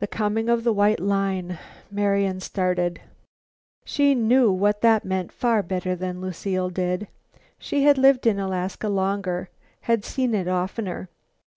[0.00, 1.56] The "coming of the White Line."
[1.88, 3.00] Marian started.
[3.84, 7.06] She knew what that meant far better than Lucile did.
[7.56, 9.48] She had lived in Alaska longer,
[9.82, 11.10] had seen it oftener.